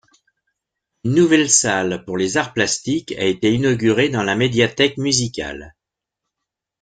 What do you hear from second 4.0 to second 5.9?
dans la médiathèque musicale.